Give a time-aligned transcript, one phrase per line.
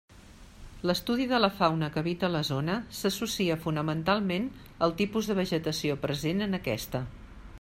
[0.89, 4.49] L'estudi de la fauna que habita la zona s'associa fonamentalment
[4.87, 7.07] al tipus de vegetació present en aquesta.